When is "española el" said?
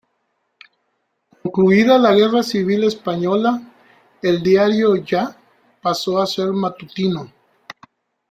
2.85-4.41